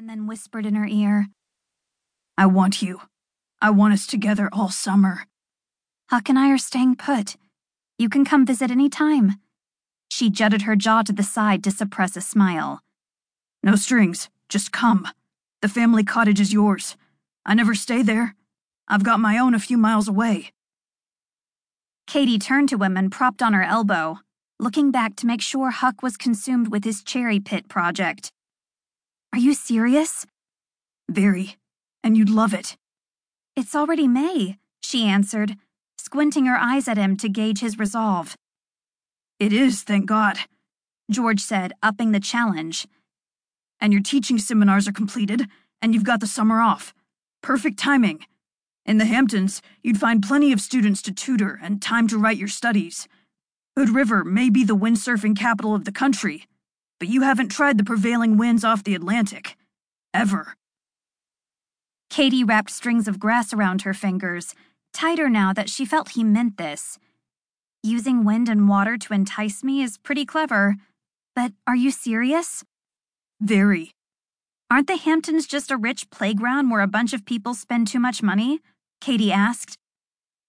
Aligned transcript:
and 0.00 0.08
then 0.08 0.26
whispered 0.26 0.64
in 0.64 0.76
her 0.76 0.86
ear, 0.86 1.26
I 2.38 2.46
want 2.46 2.80
you. 2.80 3.02
I 3.60 3.68
want 3.68 3.92
us 3.92 4.06
together 4.06 4.48
all 4.50 4.70
summer. 4.70 5.26
Huck 6.08 6.30
and 6.30 6.38
I 6.38 6.48
are 6.48 6.56
staying 6.56 6.96
put. 6.96 7.36
You 7.98 8.08
can 8.08 8.24
come 8.24 8.46
visit 8.46 8.70
any 8.70 8.88
time. 8.88 9.34
She 10.08 10.30
jutted 10.30 10.62
her 10.62 10.74
jaw 10.74 11.02
to 11.02 11.12
the 11.12 11.22
side 11.22 11.62
to 11.64 11.70
suppress 11.70 12.16
a 12.16 12.22
smile. 12.22 12.80
No 13.62 13.76
strings, 13.76 14.30
just 14.48 14.72
come. 14.72 15.06
The 15.60 15.68
family 15.68 16.02
cottage 16.02 16.40
is 16.40 16.50
yours. 16.50 16.96
I 17.44 17.52
never 17.52 17.74
stay 17.74 18.02
there. 18.02 18.34
I've 18.88 19.04
got 19.04 19.20
my 19.20 19.36
own 19.36 19.52
a 19.52 19.58
few 19.58 19.76
miles 19.76 20.08
away. 20.08 20.50
Katie 22.06 22.38
turned 22.38 22.70
to 22.70 22.82
him 22.82 22.96
and 22.96 23.12
propped 23.12 23.42
on 23.42 23.52
her 23.52 23.62
elbow, 23.62 24.20
looking 24.58 24.90
back 24.90 25.14
to 25.16 25.26
make 25.26 25.42
sure 25.42 25.68
Huck 25.68 26.02
was 26.02 26.16
consumed 26.16 26.68
with 26.68 26.84
his 26.84 27.02
cherry 27.02 27.38
pit 27.38 27.68
project. 27.68 28.32
Are 29.32 29.38
you 29.38 29.54
serious? 29.54 30.26
Very. 31.08 31.56
And 32.02 32.16
you'd 32.16 32.30
love 32.30 32.52
it. 32.52 32.76
It's 33.54 33.74
already 33.74 34.08
May, 34.08 34.58
she 34.80 35.04
answered, 35.04 35.56
squinting 35.98 36.46
her 36.46 36.56
eyes 36.56 36.88
at 36.88 36.96
him 36.96 37.16
to 37.18 37.28
gauge 37.28 37.60
his 37.60 37.78
resolve. 37.78 38.36
It 39.38 39.52
is, 39.52 39.82
thank 39.82 40.06
God, 40.06 40.38
George 41.10 41.40
said, 41.40 41.72
upping 41.82 42.12
the 42.12 42.20
challenge. 42.20 42.86
And 43.80 43.92
your 43.92 44.02
teaching 44.02 44.38
seminars 44.38 44.88
are 44.88 44.92
completed, 44.92 45.46
and 45.80 45.94
you've 45.94 46.04
got 46.04 46.20
the 46.20 46.26
summer 46.26 46.60
off. 46.60 46.92
Perfect 47.42 47.78
timing. 47.78 48.26
In 48.84 48.98
the 48.98 49.04
Hamptons, 49.04 49.62
you'd 49.82 50.00
find 50.00 50.22
plenty 50.22 50.52
of 50.52 50.60
students 50.60 51.02
to 51.02 51.12
tutor 51.12 51.58
and 51.62 51.80
time 51.80 52.08
to 52.08 52.18
write 52.18 52.36
your 52.36 52.48
studies. 52.48 53.06
Hood 53.76 53.90
River 53.90 54.24
may 54.24 54.50
be 54.50 54.64
the 54.64 54.76
windsurfing 54.76 55.38
capital 55.38 55.74
of 55.74 55.84
the 55.84 55.92
country, 55.92 56.46
but 57.00 57.08
you 57.08 57.22
haven't 57.22 57.48
tried 57.48 57.78
the 57.78 57.84
prevailing 57.84 58.36
winds 58.36 58.62
off 58.62 58.84
the 58.84 58.94
Atlantic. 58.94 59.56
Ever. 60.14 60.54
Katie 62.10 62.44
wrapped 62.44 62.70
strings 62.70 63.08
of 63.08 63.18
grass 63.18 63.52
around 63.52 63.82
her 63.82 63.94
fingers, 63.94 64.54
tighter 64.92 65.28
now 65.28 65.52
that 65.52 65.70
she 65.70 65.84
felt 65.84 66.10
he 66.10 66.22
meant 66.22 66.58
this. 66.58 66.98
Using 67.82 68.24
wind 68.24 68.48
and 68.48 68.68
water 68.68 68.98
to 68.98 69.14
entice 69.14 69.64
me 69.64 69.82
is 69.82 69.96
pretty 69.96 70.26
clever, 70.26 70.76
but 71.34 71.52
are 71.66 71.76
you 71.76 71.90
serious? 71.90 72.62
Very. 73.40 73.92
Aren't 74.70 74.86
the 74.86 74.96
Hamptons 74.96 75.46
just 75.46 75.70
a 75.70 75.76
rich 75.76 76.10
playground 76.10 76.70
where 76.70 76.82
a 76.82 76.86
bunch 76.86 77.12
of 77.12 77.24
people 77.24 77.54
spend 77.54 77.88
too 77.88 77.98
much 77.98 78.22
money? 78.22 78.60
Katie 79.00 79.32
asked. 79.32 79.78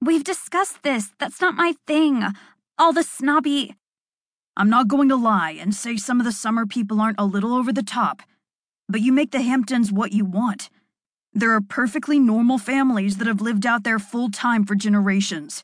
We've 0.00 0.22
discussed 0.22 0.82
this. 0.82 1.10
That's 1.18 1.40
not 1.40 1.54
my 1.54 1.74
thing. 1.86 2.22
All 2.78 2.92
the 2.92 3.02
snobby. 3.02 3.74
I'm 4.58 4.70
not 4.70 4.88
going 4.88 5.10
to 5.10 5.16
lie 5.16 5.50
and 5.50 5.74
say 5.74 5.98
some 5.98 6.18
of 6.18 6.24
the 6.24 6.32
summer 6.32 6.64
people 6.64 7.00
aren't 7.00 7.20
a 7.20 7.26
little 7.26 7.52
over 7.52 7.72
the 7.72 7.82
top, 7.82 8.22
but 8.88 9.02
you 9.02 9.12
make 9.12 9.30
the 9.30 9.42
Hamptons 9.42 9.92
what 9.92 10.12
you 10.12 10.24
want. 10.24 10.70
There 11.34 11.52
are 11.52 11.60
perfectly 11.60 12.18
normal 12.18 12.56
families 12.56 13.18
that 13.18 13.26
have 13.26 13.42
lived 13.42 13.66
out 13.66 13.84
there 13.84 13.98
full 13.98 14.30
time 14.30 14.64
for 14.64 14.74
generations. 14.74 15.62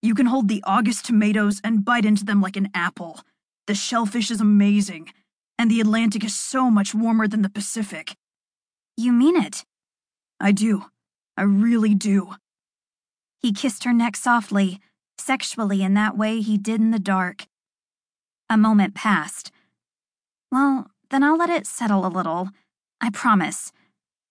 You 0.00 0.14
can 0.14 0.26
hold 0.26 0.48
the 0.48 0.64
August 0.66 1.04
tomatoes 1.04 1.60
and 1.62 1.84
bite 1.84 2.06
into 2.06 2.24
them 2.24 2.40
like 2.40 2.56
an 2.56 2.70
apple. 2.74 3.20
The 3.66 3.74
shellfish 3.74 4.30
is 4.30 4.40
amazing, 4.40 5.12
and 5.58 5.70
the 5.70 5.82
Atlantic 5.82 6.24
is 6.24 6.34
so 6.34 6.70
much 6.70 6.94
warmer 6.94 7.28
than 7.28 7.42
the 7.42 7.50
Pacific. 7.50 8.16
You 8.96 9.12
mean 9.12 9.36
it? 9.36 9.64
I 10.40 10.52
do. 10.52 10.86
I 11.36 11.42
really 11.42 11.94
do. 11.94 12.34
He 13.40 13.52
kissed 13.52 13.84
her 13.84 13.92
neck 13.92 14.16
softly, 14.16 14.80
sexually 15.18 15.82
in 15.82 15.92
that 15.94 16.16
way 16.16 16.40
he 16.40 16.56
did 16.56 16.80
in 16.80 16.90
the 16.90 16.98
dark. 16.98 17.46
A 18.52 18.58
moment 18.58 18.94
passed. 18.94 19.50
Well, 20.50 20.90
then 21.08 21.22
I'll 21.22 21.38
let 21.38 21.48
it 21.48 21.66
settle 21.66 22.04
a 22.04 22.12
little. 22.12 22.50
I 23.00 23.08
promise. 23.08 23.72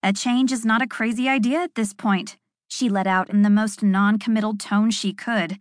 A 0.04 0.14
change 0.14 0.52
is 0.52 0.64
not 0.64 0.84
a 0.84 0.88
crazy 0.88 1.28
idea 1.28 1.58
at 1.64 1.74
this 1.74 1.92
point, 1.92 2.38
she 2.68 2.88
let 2.88 3.08
out 3.08 3.32
in 3.32 3.42
the 3.42 3.50
most 3.50 3.82
non 3.82 4.20
committal 4.20 4.56
tone 4.56 4.92
she 4.92 5.12
could. 5.12 5.58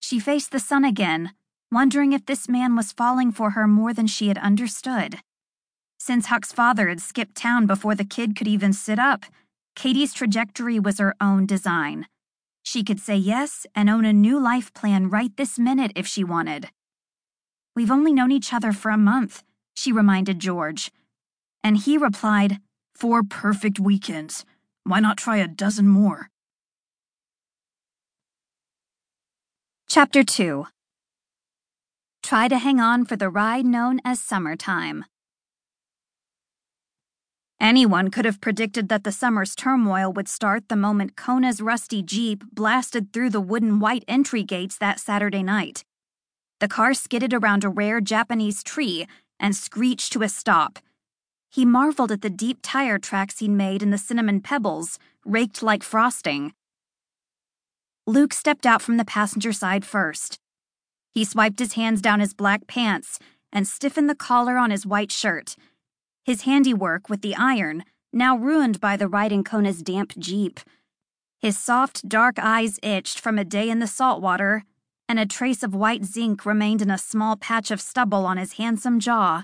She 0.00 0.18
faced 0.18 0.52
the 0.52 0.58
sun 0.58 0.86
again, 0.86 1.32
wondering 1.70 2.14
if 2.14 2.24
this 2.24 2.48
man 2.48 2.76
was 2.76 2.92
falling 2.92 3.30
for 3.30 3.50
her 3.50 3.68
more 3.68 3.92
than 3.92 4.06
she 4.06 4.28
had 4.28 4.38
understood. 4.38 5.18
Since 5.98 6.28
Huck's 6.28 6.50
father 6.50 6.88
had 6.88 7.02
skipped 7.02 7.34
town 7.34 7.66
before 7.66 7.94
the 7.94 8.06
kid 8.06 8.36
could 8.36 8.48
even 8.48 8.72
sit 8.72 8.98
up, 8.98 9.26
Katie's 9.76 10.14
trajectory 10.14 10.80
was 10.80 10.98
her 10.98 11.14
own 11.20 11.44
design. 11.44 12.06
She 12.62 12.82
could 12.82 13.00
say 13.00 13.16
yes 13.16 13.66
and 13.74 13.90
own 13.90 14.06
a 14.06 14.14
new 14.14 14.40
life 14.40 14.72
plan 14.72 15.10
right 15.10 15.36
this 15.36 15.58
minute 15.58 15.92
if 15.94 16.06
she 16.06 16.24
wanted. 16.24 16.70
We've 17.78 17.92
only 17.92 18.12
known 18.12 18.32
each 18.32 18.52
other 18.52 18.72
for 18.72 18.90
a 18.90 18.98
month, 18.98 19.44
she 19.72 19.92
reminded 19.92 20.40
George. 20.40 20.90
And 21.62 21.76
he 21.76 21.96
replied, 21.96 22.58
Four 22.96 23.22
perfect 23.22 23.78
weekends. 23.78 24.44
Why 24.82 24.98
not 24.98 25.16
try 25.16 25.36
a 25.36 25.46
dozen 25.46 25.86
more? 25.86 26.28
Chapter 29.88 30.24
2 30.24 30.66
Try 32.24 32.48
to 32.48 32.58
hang 32.58 32.80
on 32.80 33.04
for 33.04 33.14
the 33.14 33.30
ride 33.30 33.64
known 33.64 34.00
as 34.04 34.18
summertime. 34.18 35.04
Anyone 37.60 38.10
could 38.10 38.24
have 38.24 38.40
predicted 38.40 38.88
that 38.88 39.04
the 39.04 39.12
summer's 39.12 39.54
turmoil 39.54 40.12
would 40.12 40.26
start 40.26 40.68
the 40.68 40.74
moment 40.74 41.14
Kona's 41.14 41.60
rusty 41.60 42.02
Jeep 42.02 42.42
blasted 42.52 43.12
through 43.12 43.30
the 43.30 43.40
wooden 43.40 43.78
white 43.78 44.04
entry 44.08 44.42
gates 44.42 44.76
that 44.78 44.98
Saturday 44.98 45.44
night. 45.44 45.84
The 46.60 46.68
car 46.68 46.94
skidded 46.94 47.32
around 47.32 47.64
a 47.64 47.68
rare 47.68 48.00
Japanese 48.00 48.62
tree 48.62 49.06
and 49.38 49.54
screeched 49.54 50.12
to 50.12 50.22
a 50.22 50.28
stop. 50.28 50.78
He 51.50 51.64
marveled 51.64 52.12
at 52.12 52.22
the 52.22 52.30
deep 52.30 52.58
tire 52.62 52.98
tracks 52.98 53.38
he'd 53.38 53.50
made 53.50 53.82
in 53.82 53.90
the 53.90 53.98
cinnamon 53.98 54.40
pebbles, 54.40 54.98
raked 55.24 55.62
like 55.62 55.82
frosting. 55.82 56.52
Luke 58.06 58.32
stepped 58.32 58.66
out 58.66 58.82
from 58.82 58.96
the 58.96 59.04
passenger 59.04 59.52
side 59.52 59.84
first. 59.84 60.38
He 61.12 61.24
swiped 61.24 61.58
his 61.58 61.74
hands 61.74 62.00
down 62.00 62.20
his 62.20 62.34
black 62.34 62.66
pants 62.66 63.18
and 63.52 63.66
stiffened 63.66 64.10
the 64.10 64.14
collar 64.14 64.56
on 64.56 64.70
his 64.70 64.86
white 64.86 65.12
shirt 65.12 65.56
his 66.28 66.42
handiwork 66.42 67.08
with 67.08 67.22
the 67.22 67.34
iron, 67.34 67.82
now 68.12 68.36
ruined 68.36 68.80
by 68.80 68.98
the 68.98 69.08
riding 69.08 69.42
Kona's 69.42 69.82
damp 69.82 70.12
jeep. 70.18 70.60
His 71.40 71.56
soft, 71.56 72.06
dark 72.06 72.38
eyes 72.38 72.78
itched 72.82 73.18
from 73.18 73.38
a 73.38 73.46
day 73.46 73.70
in 73.70 73.78
the 73.78 73.86
saltwater, 73.86 74.64
and 75.08 75.18
a 75.18 75.26
trace 75.26 75.62
of 75.62 75.74
white 75.74 76.04
zinc 76.04 76.44
remained 76.44 76.82
in 76.82 76.90
a 76.90 76.98
small 76.98 77.36
patch 77.36 77.70
of 77.70 77.80
stubble 77.80 78.26
on 78.26 78.36
his 78.36 78.54
handsome 78.54 79.00
jaw. 79.00 79.42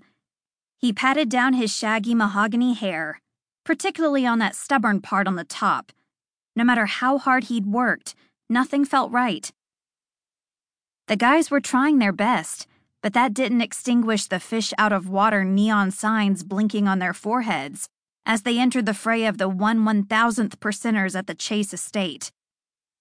He 0.79 0.93
patted 0.93 1.29
down 1.29 1.55
his 1.55 1.75
shaggy 1.75 2.15
mahogany 2.15 2.75
hair, 2.75 3.21
particularly 3.65 4.27
on 4.27 4.39
that 4.41 4.55
stubborn 4.55 5.01
part 5.01 5.27
on 5.27 5.37
the 5.37 5.45
top. 5.45 5.93
No 6.55 6.65
matter 6.65 6.87
how 6.87 7.19
hard 7.19 7.45
he'd 7.45 7.67
worked, 7.67 8.15
nothing 8.49 8.85
felt 8.85 9.11
right. 9.11 9.51
The 11.09 11.17
guys 11.17 11.51
were 11.51 11.61
trying 11.61 11.99
their 11.99 12.13
best 12.13 12.67
but 13.05 13.13
that 13.13 13.35
didn't 13.35 13.61
extinguish 13.61 14.29
the 14.29 14.41
fish 14.41 14.73
out 14.79 14.91
of 14.91 15.11
water 15.11 15.45
neon 15.45 15.91
signs 15.91 16.43
blinking 16.43 16.89
on 16.89 17.01
their 17.01 17.13
foreheads 17.13 17.87
as 18.25 18.41
they 18.43 18.59
entered 18.59 18.87
the 18.87 18.95
fray 18.95 19.27
of 19.27 19.37
the 19.37 19.47
one 19.47 19.85
one 19.85 20.05
thousandth 20.05 20.59
percenters 20.59 21.15
at 21.15 21.27
the 21.27 21.35
Chase 21.35 21.75
estate. 21.75 22.33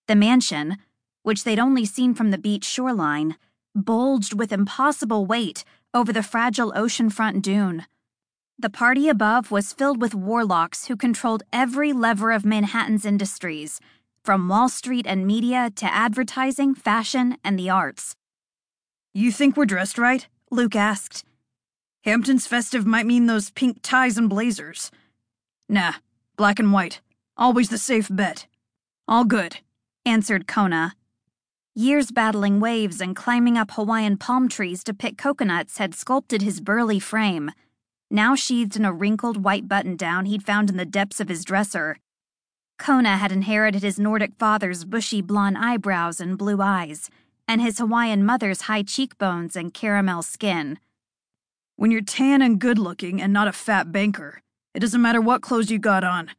The 0.09 0.17
mansion, 0.17 0.75
which 1.23 1.43
they'd 1.43 1.59
only 1.59 1.85
seen 1.85 2.13
from 2.13 2.31
the 2.31 2.37
beach 2.37 2.63
shoreline, 2.63 3.35
bulged 3.75 4.33
with 4.33 4.53
impossible 4.53 5.25
weight 5.25 5.63
over 5.93 6.13
the 6.13 6.23
fragile 6.23 6.71
oceanfront 6.73 7.41
dune. 7.41 7.85
The 8.59 8.69
party 8.69 9.09
above 9.09 9.51
was 9.51 9.73
filled 9.73 9.99
with 9.99 10.13
warlocks 10.13 10.85
who 10.85 10.95
controlled 10.95 11.43
every 11.51 11.91
lever 11.91 12.31
of 12.31 12.45
Manhattan's 12.45 13.05
industries, 13.05 13.79
from 14.23 14.47
Wall 14.47 14.69
Street 14.69 15.05
and 15.07 15.27
media 15.27 15.69
to 15.75 15.93
advertising, 15.93 16.75
fashion, 16.75 17.37
and 17.43 17.59
the 17.59 17.69
arts. 17.69 18.15
You 19.13 19.31
think 19.31 19.57
we're 19.57 19.65
dressed 19.65 19.97
right? 19.97 20.27
Luke 20.49 20.75
asked. 20.75 21.25
Hampton's 22.03 22.47
festive 22.47 22.85
might 22.85 23.05
mean 23.05 23.25
those 23.25 23.49
pink 23.51 23.79
ties 23.81 24.17
and 24.17 24.29
blazers. 24.29 24.91
Nah, 25.67 25.93
black 26.37 26.59
and 26.59 26.71
white. 26.71 27.01
Always 27.35 27.69
the 27.69 27.77
safe 27.77 28.07
bet. 28.09 28.47
All 29.07 29.25
good, 29.25 29.59
answered 30.05 30.47
Kona. 30.47 30.95
Years 31.75 32.11
battling 32.11 32.59
waves 32.59 33.01
and 33.01 33.15
climbing 33.15 33.57
up 33.57 33.71
Hawaiian 33.71 34.17
palm 34.17 34.47
trees 34.47 34.83
to 34.83 34.93
pick 34.93 35.17
coconuts 35.17 35.79
had 35.79 35.95
sculpted 35.95 36.43
his 36.43 36.61
burly 36.61 36.99
frame. 36.99 37.49
Now 38.11 38.35
sheathed 38.35 38.75
in 38.75 38.85
a 38.85 38.93
wrinkled 38.93 39.43
white 39.43 39.67
button 39.67 39.95
down 39.95 40.25
he'd 40.25 40.45
found 40.45 40.69
in 40.69 40.77
the 40.77 40.85
depths 40.85 41.19
of 41.19 41.29
his 41.29 41.43
dresser. 41.43 41.97
Kona 42.77 43.17
had 43.17 43.31
inherited 43.31 43.81
his 43.81 43.97
Nordic 43.97 44.35
father's 44.37 44.85
bushy 44.85 45.19
blond 45.23 45.57
eyebrows 45.57 46.19
and 46.19 46.37
blue 46.37 46.61
eyes 46.61 47.09
and 47.47 47.59
his 47.59 47.79
Hawaiian 47.79 48.23
mother's 48.23 48.61
high 48.61 48.83
cheekbones 48.83 49.55
and 49.55 49.73
caramel 49.73 50.21
skin. 50.21 50.77
When 51.75 51.89
you're 51.89 52.01
tan 52.01 52.43
and 52.43 52.59
good 52.59 52.77
looking 52.77 53.19
and 53.19 53.33
not 53.33 53.47
a 53.47 53.51
fat 53.51 53.91
banker, 53.91 54.41
it 54.75 54.79
doesn't 54.79 55.01
matter 55.01 55.21
what 55.21 55.41
clothes 55.41 55.71
you 55.71 55.79
got 55.79 56.03
on. 56.03 56.29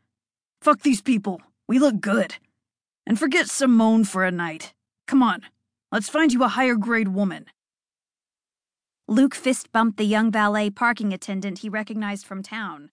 Fuck 0.63 0.83
these 0.83 1.03
people. 1.03 1.43
We 1.67 1.81
look 1.81 2.01
good. 2.01 2.37
And 3.05 3.19
forget 3.19 3.49
Simone 3.49 4.05
for 4.05 4.25
a 4.25 4.31
night. 4.31 4.74
Come 5.07 5.23
on, 5.23 5.43
let's 5.93 6.09
find 6.09 6.33
you 6.33 6.43
a 6.45 6.49
higher 6.49 6.77
grade 6.77 7.09
woman. 7.09 7.47
Luke 9.07 9.35
fist 9.35 9.71
bumped 9.71 9.99
the 9.99 10.05
young 10.05 10.31
valet 10.31 10.71
parking 10.71 11.13
attendant 11.13 11.59
he 11.59 11.69
recognized 11.69 12.25
from 12.25 12.43
town. 12.43 12.91